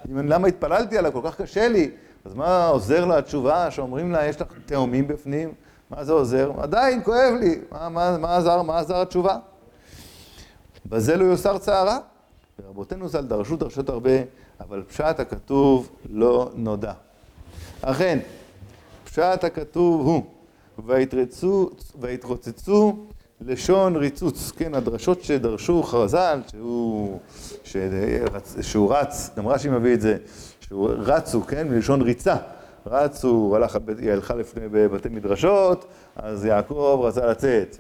[0.06, 1.14] למה התפללתי עליו?
[1.14, 1.92] כל כך קשה לי.
[2.26, 5.54] אז מה עוזר לו התשובה שאומרים לה, יש לך תאומים בפנים?
[5.90, 6.52] מה זה עוזר?
[6.58, 7.60] עדיין כואב לי.
[7.72, 9.38] מה, מה, מה עזר, מה עזר התשובה?
[10.86, 11.98] בזה לא יוסר צערה.
[12.60, 14.12] ורבותינו ז"ל דרשו דרשות הרבה,
[14.60, 16.94] אבל פשט הכתוב לא נודע.
[17.82, 18.20] אכן,
[19.04, 20.24] פשט הכתוב הוא,
[22.00, 23.06] ויתרוצצו
[23.42, 27.20] לשון ריצוץ, כן, הדרשות שדרשו חרז"ל, שהוא,
[28.62, 30.18] שהוא רץ, גם רש"י מביא את זה,
[30.60, 32.36] שהוא רצו, כן, מלשון ריצה.
[32.86, 37.78] רצו, הלך, היא הלכה לפני בבתי מדרשות, אז יעקב רצה לצאת.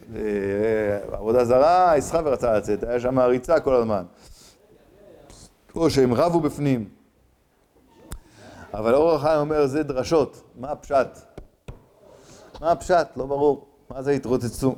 [1.11, 4.03] עבודה זרה, ישחה ורצה לצאת, היה שם ריצה כל הזמן.
[5.75, 6.85] או שהם רבו בפנים.
[8.73, 11.32] אבל אור החיים אומר, זה דרשות, מה הפשט?
[12.63, 13.07] מה הפשט?
[13.17, 13.65] לא ברור.
[13.89, 14.75] מה זה התרוצצו?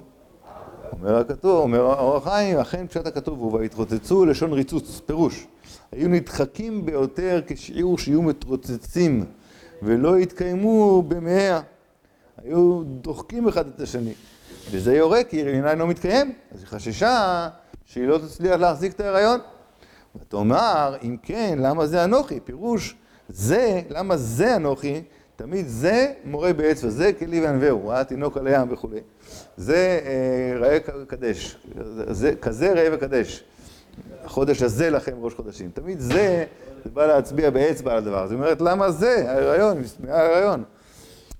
[0.92, 5.48] אומר הכתוב, אומר אור החיים, אכן פשט הכתוב הוא, והתרוצצו לשון ריצוץ, פירוש.
[5.92, 9.26] היו נדחקים ביותר כשיעור שיהיו מתרוצצים
[9.82, 11.60] ולא התקיימו במאה.
[12.38, 14.14] היו דוחקים אחד את השני.
[14.72, 17.50] וזה יורה כי עניין לא מתקיים, אז היא חששה
[17.86, 19.40] שהיא לא תצליח להחזיק את ההיריון.
[20.16, 22.40] ותאמר, אם כן, למה זה אנוכי?
[22.40, 22.96] פירוש,
[23.30, 25.02] זה, למה זה אנוכי?
[25.36, 29.00] תמיד זה מורה באצבע, זה כלי וענווהו, ראה תינוק על הים וכולי.
[29.58, 31.58] זה אה, ראה קדש,
[32.10, 33.44] זה, כזה ראה וקדש.
[34.24, 35.70] החודש הזה לכם ראש חודשים.
[35.74, 36.46] תמיד זה,
[36.84, 38.28] זה בא להצביע באצבע על הדבר.
[38.28, 39.32] זאת אומרת, למה זה?
[39.32, 40.64] ההיריון, ההיריון.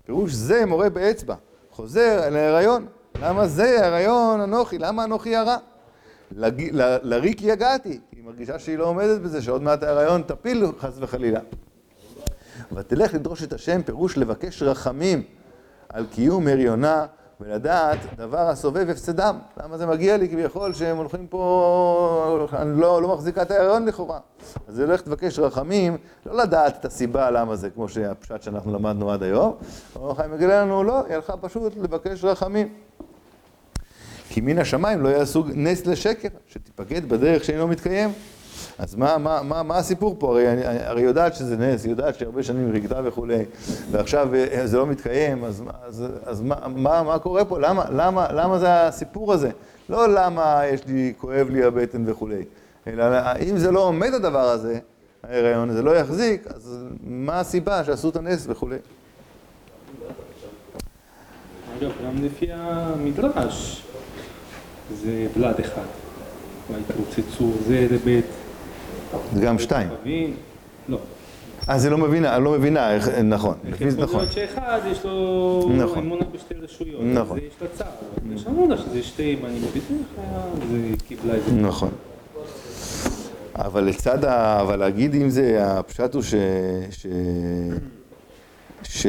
[0.06, 1.36] פירוש זה מורה באצבע.
[1.72, 2.86] חוזר אל ההיריון.
[3.22, 4.78] למה זה ההיריון אנוכי?
[4.78, 5.58] למה אנוכי הרע?
[6.32, 8.00] לריק יגעתי.
[8.12, 11.40] היא מרגישה שהיא לא עומדת בזה, שעוד מעט ההיריון תפיל חס וחלילה.
[12.72, 15.24] ותלך לדרוש את השם, פירוש לבקש רחמים
[15.90, 17.06] על קיום הריונה
[17.42, 19.40] ולדעת דבר הסובב הפסדם.
[19.64, 24.20] למה זה מגיע לי כביכול שהם הולכים פה, אני לא, לא מחזיקה את ההיריון לכאורה.
[24.68, 29.12] אז זה הולך לבקש רחמים, לא לדעת את הסיבה למה זה, כמו שהפשט שאנחנו למדנו
[29.12, 29.56] עד היום.
[29.96, 32.74] אור החיים מגלה לנו, לא, היא הלכה פשוט לבקש רחמים.
[34.30, 38.10] כי מן השמיים לא יעשו נס לשקר, שתיפקד בדרך שאינו מתקיים.
[38.80, 40.32] אז מה, מה, מה, מה הסיפור פה?
[40.32, 43.46] הרי, הרי יודעת שזה נס, היא יודעת שהרבה שנים ריגדה וכולי,
[43.92, 47.60] ועכשיו אה, זה לא מתקיים, אז, אז, אז מה, מה, מה קורה פה?
[47.60, 49.50] למה, למה, למה זה הסיפור הזה?
[49.90, 52.44] לא למה יש לי, כואב לי הבטן וכולי,
[52.88, 53.06] אלא
[53.50, 54.80] אם זה לא עומד הדבר הזה,
[55.24, 58.78] ההיריון, זה לא יחזיק, אז מה הסיבה שעשו את הנס וכולי?
[61.82, 63.86] גם לפי המדרש,
[64.94, 65.86] זה בלד אחד.
[66.72, 68.26] והתרוצצו זה לבית
[69.42, 69.90] גם שתיים.
[70.90, 70.98] לא.
[71.70, 72.90] אה, זה לא מבינה, לא מבינה,
[73.24, 73.58] נכון.
[73.68, 76.04] יכול להיות שאחד יש לו נכון.
[76.04, 77.02] אמונה בשתי רשויות.
[77.04, 77.38] נכון.
[77.38, 77.88] יש לה צער.
[78.36, 79.86] יש אמונה שזה שתי בנים בביתך,
[80.72, 81.52] זה קיבלה את זה.
[81.52, 81.90] נכון.
[83.56, 84.62] אבל לצד ה...
[84.62, 86.36] אבל להגיד אם זה, הפשט הוא ש...
[86.92, 87.06] ש...
[88.84, 89.08] ש...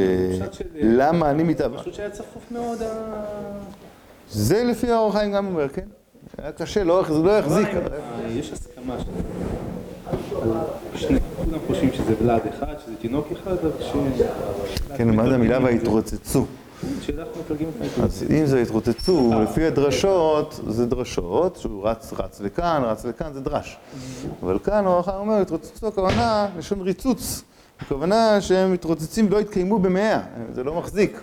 [0.75, 1.79] למה אני מתאבד?
[1.79, 2.87] פשוט שהיה צפוף מאוד ה...
[4.31, 5.85] זה לפי האור חיים גם אומר, כן.
[6.37, 7.67] היה קשה, לא, זה לא יחזיק.
[8.29, 9.36] יש הסכמה שני,
[11.45, 14.79] כולם חושבים שזה ולד אחד, שזה תינוק אחד, אבל ש...
[14.97, 16.45] כן, מה זה המילה והתרוצצו?
[18.03, 23.41] אז אם זה התרוצצו, לפי הדרשות, זה דרשות, שהוא רץ, רץ לכאן, רץ לכאן, זה
[23.41, 23.77] דרש.
[24.43, 27.43] אבל כאן הוא אומר, התרוצצו, הכוונה, לשון ריצוץ.
[27.79, 30.19] הכוונה שהם מתרוצצים לא התקיימו במאה,
[30.53, 31.21] זה לא מחזיק.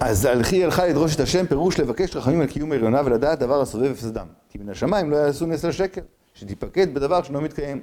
[0.00, 3.90] אז הלכי הלכה לדרוש את השם, פירוש לבקש רחמים על קיום הריונה ולדעת דבר הסובב
[3.90, 4.26] הפסדם.
[4.48, 6.00] כי מן השמיים לא יעשו נס לשקר,
[6.34, 7.80] שתיפקד בדבר שלא מתקיים.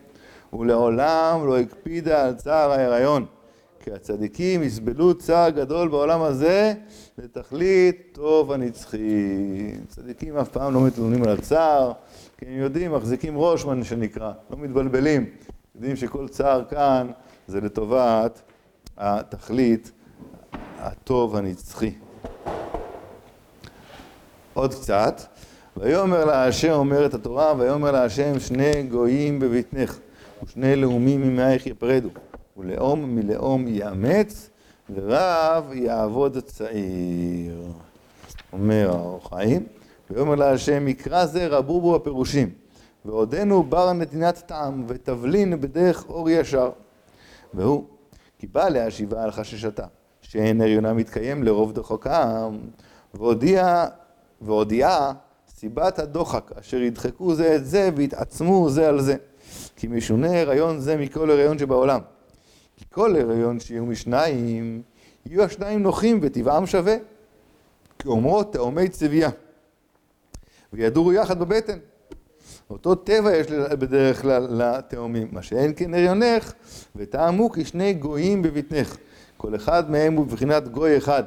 [0.54, 3.26] ולעולם לא הקפידה על צער ההיריון.
[3.80, 6.74] כי הצדיקים יסבלו צער גדול בעולם הזה
[7.18, 9.72] לתכלית טוב הנצחי.
[9.88, 11.92] צדיקים אף פעם לא מתלוננים על הצער,
[12.38, 15.26] כי הם יודעים, מחזיקים ראש, מה שנקרא, לא מתבלבלים.
[15.76, 17.08] יודעים שכל צער כאן
[17.48, 18.42] זה לטובת
[18.98, 19.92] התכלית
[20.78, 21.92] הטוב הנצחי.
[24.54, 25.22] עוד קצת,
[25.78, 29.98] ויאמר לה השם אומרת התורה, ויאמר לה השם שני גויים בבטנך,
[30.44, 32.10] ושני לאומים ממאייך יפרדו,
[32.58, 34.50] ולאום מלאום יאמץ,
[34.96, 37.64] ורב יעבוד צעיר.
[38.54, 39.66] אומר האור חיים,
[40.10, 42.50] ויאמר לה השם מקרא זה רבו בו הפירושים,
[43.06, 46.72] ועודנו בר נתינת טעם, ותבלין בדרך אור ישר.
[47.54, 47.84] והוא,
[48.40, 49.86] כי בא להשיבה על חששתה,
[50.30, 52.58] שאין הריונה מתקיים לרוב דוחקם,
[53.14, 53.86] והודיע
[54.42, 55.14] והודיעה
[55.50, 59.16] סיבת הדוחק, אשר ידחקו זה את זה ויתעצמו זה על זה.
[59.76, 62.00] כי משונה הריון זה מכל הריון שבעולם.
[62.78, 64.82] כי כל הריון שיהיו משניים,
[65.26, 66.96] יהיו השניים נוחים וטבעם שווה.
[68.00, 69.30] כי אומרות תאומי צבייה.
[70.74, 71.78] וידורו יחד בבטן.
[72.70, 76.54] אותו טבע יש בדרך כלל לתאומים, מה שאין כן הריונך,
[76.96, 78.98] וטעמו כשני גויים בבטנך.
[79.38, 81.24] כל אחד מהם הוא בבחינת גוי אחד.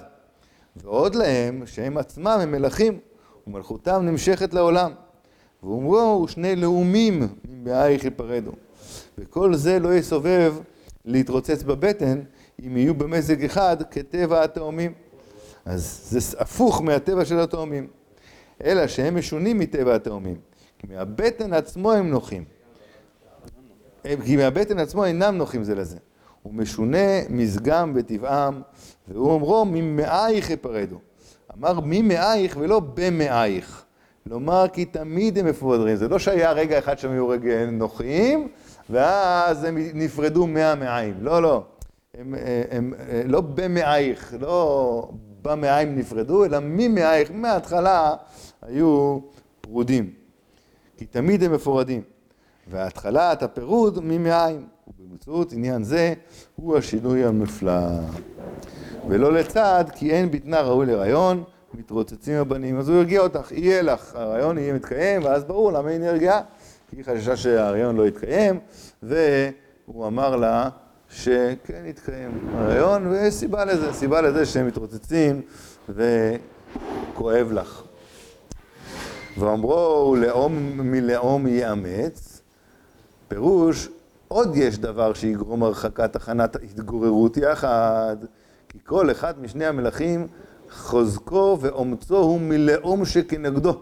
[0.76, 2.98] ועוד להם שהם עצמם הם מלכים,
[3.46, 4.92] ומלכותם נמשכת לעולם.
[5.62, 8.52] ואומרו, שני לאומים מבעייך יפרדו.
[9.18, 10.54] וכל זה לא יסובב
[11.04, 12.20] להתרוצץ בבטן,
[12.66, 14.92] אם יהיו במזג אחד כטבע התאומים.
[15.64, 17.86] אז זה הפוך מהטבע של התאומים.
[18.64, 20.36] אלא שהם משונים מטבע התאומים.
[20.78, 22.44] כי מהבטן עצמו הם נוחים.
[24.24, 25.96] כי מהבטן עצמו אינם נוחים זה לזה.
[26.42, 28.62] הוא משונה מסגם בטבעם,
[29.08, 30.98] והוא אומרו ממאייך יפרדו.
[31.58, 33.84] אמר ממאייך ולא במאייך.
[34.26, 35.96] לומר כי תמיד הם מפורדים.
[35.96, 38.48] זה לא שהיה רגע אחד שהם היו רגע נוחים,
[38.90, 41.14] ואז הם נפרדו מהמעיים.
[41.20, 41.62] לא, לא.
[42.14, 42.34] הם,
[42.70, 45.08] הם, הם לא במעייך, לא
[45.42, 48.14] במעיים נפרדו, אלא ממעייך, מההתחלה
[48.62, 49.18] היו
[49.60, 50.10] פרודים.
[50.96, 52.02] כי תמיד הם מפורדים.
[52.70, 54.66] והתחלת הפירוד ממעיים.
[55.10, 56.14] ובמציאות עניין זה
[56.56, 57.88] הוא השינוי המופלא.
[59.08, 61.44] ולא לצד, כי אין בטנה ראוי להיריון,
[61.74, 62.78] מתרוצצים הבנים.
[62.78, 66.40] אז הוא הרגיע אותך, יהיה לך, ההיריון יהיה מתקיים, ואז ברור למה היא נרגעה.
[66.90, 68.60] כי היא חששה שההיריון לא יתקיים,
[69.02, 70.68] והוא אמר לה
[71.08, 75.42] שכן יתקיים ההיריון, ויש סיבה לזה, סיבה לזה שהם מתרוצצים
[75.88, 77.82] וכואב לך.
[79.38, 82.42] ואמרו לאום מלאום יאמץ,
[83.28, 83.88] פירוש
[84.32, 88.16] עוד יש דבר שיגרום הרחקת תחנת התגוררות יחד,
[88.68, 90.26] כי כל אחד משני המלכים
[90.70, 93.80] חוזקו ואומצו הוא מלאום שכנגדו.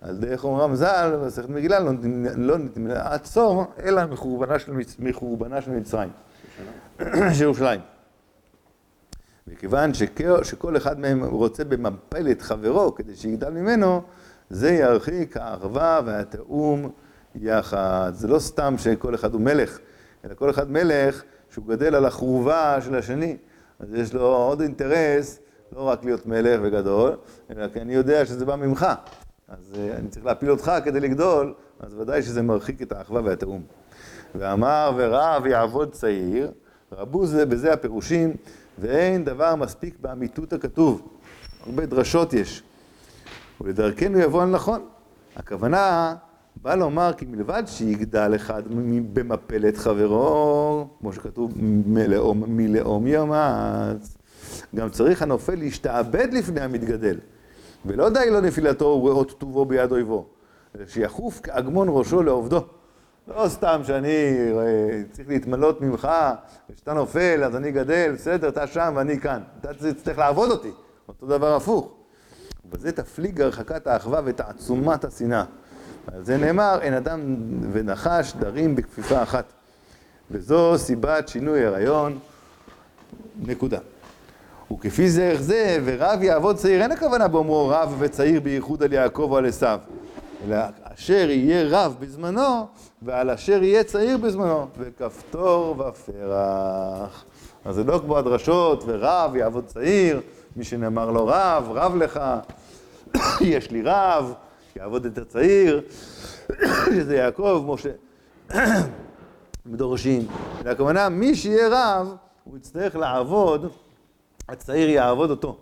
[0.00, 1.92] על דרך אומרם ז"ל, במסכת מגילה, לא,
[2.36, 2.56] לא
[2.94, 4.58] עצור, אלא מחורבנה
[5.60, 6.10] של, מצרים,
[7.32, 7.80] של ירושלים.
[9.46, 9.90] מכיוון
[10.42, 14.02] שכל אחד מהם רוצה במפלת חברו כדי שיגדל ממנו,
[14.50, 16.90] זה ירחיק האחווה והתיאום
[17.40, 18.10] יחד.
[18.14, 19.78] זה לא סתם שכל אחד הוא מלך,
[20.24, 23.36] אלא כל אחד מלך שהוא גדל על החורבה של השני.
[23.80, 25.38] אז יש לו עוד אינטרס,
[25.76, 27.16] לא רק להיות מלך וגדול,
[27.50, 28.86] אלא כי אני יודע שזה בא ממך.
[29.48, 33.62] אז uh, אני צריך להפיל אותך כדי לגדול, אז ודאי שזה מרחיק את האחווה והתיאום.
[34.34, 36.50] ואמר ורב יעבוד צעיר,
[36.92, 38.36] רבו זה בזה הפירושים,
[38.78, 41.08] ואין דבר מספיק באמיתות הכתוב.
[41.66, 42.62] הרבה דרשות יש.
[43.60, 44.86] ולדרכנו יבוא על נכון.
[45.36, 46.14] הכוונה
[46.62, 48.62] בא לומר כי מלבד שיגדל אחד
[49.12, 51.52] במפלת חברו, כמו שכתוב
[51.86, 54.16] מלאום, מלאום יאמץ,
[54.74, 57.18] גם צריך הנופל להשתעבד לפני המתגדל.
[57.86, 60.26] ולא די לו נפילתו וראות טובו ביד אויבו,
[60.86, 62.60] שיחוף כאגמון ראשו לעובדו.
[63.28, 64.08] לא סתם שאני
[64.58, 66.08] אה, צריך להתמלות ממך,
[66.70, 69.40] וכשאתה נופל אז אני גדל, בסדר, אתה שם ואני כאן.
[69.60, 69.68] אתה
[70.04, 70.70] צריך לעבוד אותי.
[71.08, 71.92] אותו דבר הפוך.
[72.64, 75.44] ובזה תפליג הרחקת האחווה ותעצומת השנאה.
[76.22, 77.36] זה נאמר, אין אדם
[77.72, 79.44] ונחש דרים בכפיפה אחת.
[80.30, 82.18] וזו סיבת שינוי הריון,
[83.42, 83.78] נקודה.
[84.72, 89.36] וכפי זרח זה, ורב יעבוד צעיר, אין הכוונה באומרו רב וצעיר בייחוד על יעקב או
[89.36, 89.78] על עשיו,
[90.46, 92.66] אלא אשר יהיה רב בזמנו,
[93.02, 97.24] ועל אשר יהיה צעיר בזמנו, וכפתור ופרח.
[97.64, 100.20] אז זה לא כמו הדרשות, ורב יעבוד צעיר,
[100.56, 102.20] מי שנאמר לו רב, רב לך,
[103.40, 104.32] יש לי רב,
[104.76, 105.82] יעבוד יותר צעיר,
[106.86, 107.90] שזה יעקב, משה,
[109.66, 110.26] מדורשים.
[110.64, 113.70] והכוונה, מי שיהיה רב, הוא יצטרך לעבוד,
[114.48, 115.56] הצעיר יעבוד אותו.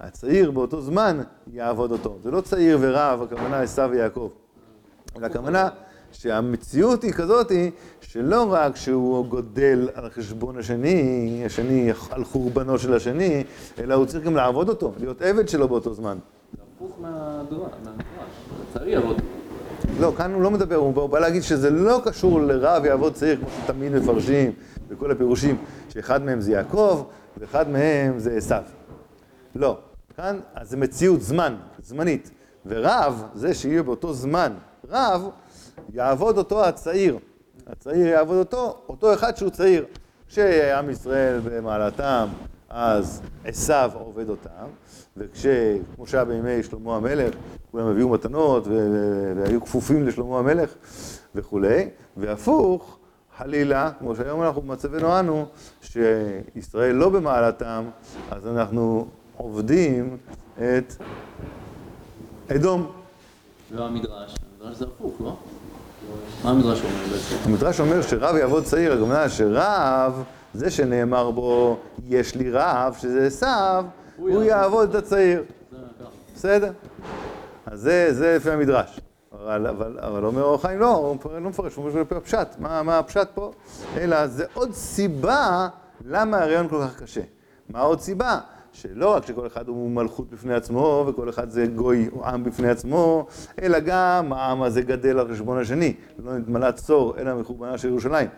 [0.00, 1.20] הצעיר באותו זמן
[1.52, 2.18] יעבוד אותו.
[2.22, 4.30] זה לא צעיר ורב, הכוונה עשיו ויעקב.
[5.16, 5.68] אלא הכוונה
[6.12, 7.52] שהמציאות היא כזאת,
[8.00, 13.44] שלא רק שהוא גודל על חשבון השני, השני על חורבנו של השני,
[13.78, 16.18] אלא הוא צריך גם לעבוד אותו, להיות עבד שלו באותו זמן.
[16.52, 17.72] זה הפוך מהמדרש,
[18.70, 19.22] הצעיר יעבוד.
[20.00, 23.48] לא, כאן הוא לא מדבר, הוא בא להגיד שזה לא קשור לרב יעבוד צעיר, כמו
[23.64, 24.52] שתמיד מפרשים
[24.88, 25.56] בכל הפירושים,
[25.88, 27.04] שאחד מהם זה יעקב
[27.36, 28.62] ואחד מהם זה עשיו.
[29.54, 29.78] לא,
[30.16, 32.30] כאן זה מציאות זמן, זמנית.
[32.66, 34.52] ורב, זה שיהיה באותו זמן,
[34.90, 35.28] רב,
[35.94, 37.18] יעבוד אותו הצעיר.
[37.66, 39.84] הצעיר יעבוד אותו, אותו אחד שהוא צעיר.
[40.28, 42.28] כשעם ישראל במעלתם,
[42.68, 44.66] אז עשיו עובד אותם,
[45.18, 47.34] וכשכמו שהיה בימי שלמה המלך,
[47.70, 48.66] כולם הביאו מתנות
[49.36, 50.74] והיו כפופים לשלמה המלך
[51.34, 52.98] וכולי, והפוך,
[53.38, 55.46] חלילה, כמו שהיום אנחנו במצבנו אנו,
[55.80, 57.84] שישראל לא במעלתם,
[58.30, 60.16] אז אנחנו עובדים
[60.56, 60.94] את
[62.56, 62.92] אדום.
[63.70, 65.36] לא המדרש, המדרש זה הפוך, לא?
[66.44, 67.50] מה המדרש אומר בעצם?
[67.50, 70.22] המדרש אומר שרב יעבוד צעיר, הכוונה שרב,
[70.54, 71.78] זה שנאמר בו
[72.08, 73.84] יש לי רב, שזה עשיו,
[74.18, 75.42] הוא יעבוד את הצעיר.
[76.34, 76.72] בסדר?
[77.66, 79.00] אז זה, זה לפי המדרש.
[79.32, 82.48] אבל, אבל, אבל אומר אור חיים לא, הוא לא מפרש, הוא אומר שזה פשט.
[82.58, 83.52] מה, מה הפשט פה?
[83.96, 85.68] אלא זה עוד סיבה
[86.04, 87.20] למה ההריון כל כך קשה.
[87.68, 88.38] מה עוד סיבה?
[88.72, 92.68] שלא רק שכל אחד הוא מלכות בפני עצמו, וכל אחד זה גוי או עם בפני
[92.68, 93.26] עצמו,
[93.62, 95.94] אלא גם העם הזה גדל על חשבון השני.
[96.24, 98.28] לא נתמלא צור, אלא מחורבנה של ירושלים.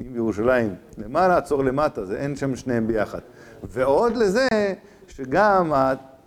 [0.00, 3.20] אם בירושלים למעלה, צור למטה, זה אין שם שניהם ביחד.
[3.62, 4.48] ועוד לזה,
[5.08, 5.72] שגם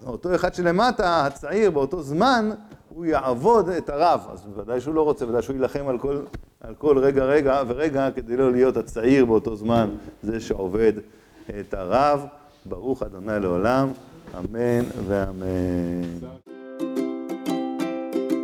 [0.06, 2.50] אותו אחד שלמטה, הצעיר באותו זמן,
[2.90, 4.28] הוא יעבוד את הרב.
[4.32, 6.20] אז בוודאי שהוא לא רוצה, בוודאי שהוא יילחם על כל,
[6.62, 9.90] על כל רגע רגע ורגע כדי לא להיות הצעיר באותו זמן,
[10.24, 10.94] זה שעובד
[11.60, 12.26] את הרב.
[12.66, 13.90] ברוך אדוני לעולם,
[14.38, 16.61] אמן ואמן.